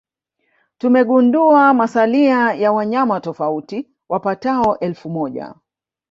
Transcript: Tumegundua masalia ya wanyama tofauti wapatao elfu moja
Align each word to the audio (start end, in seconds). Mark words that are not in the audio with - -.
Tumegundua 0.77 1.73
masalia 1.73 2.53
ya 2.53 2.71
wanyama 2.71 3.19
tofauti 3.21 3.87
wapatao 4.09 4.79
elfu 4.79 5.09
moja 5.09 5.53